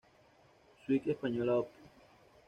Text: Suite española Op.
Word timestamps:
Suite 0.83 1.05
española 1.11 1.57
Op. 1.59 1.69